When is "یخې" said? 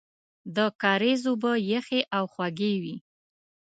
1.73-2.01